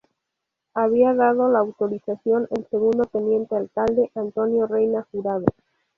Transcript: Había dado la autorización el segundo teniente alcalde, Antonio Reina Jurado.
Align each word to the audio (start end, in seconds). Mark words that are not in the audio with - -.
Había 0.73 1.13
dado 1.13 1.51
la 1.51 1.59
autorización 1.59 2.47
el 2.57 2.67
segundo 2.71 3.03
teniente 3.03 3.55
alcalde, 3.55 4.09
Antonio 4.15 4.65
Reina 4.65 5.05
Jurado. 5.11 5.45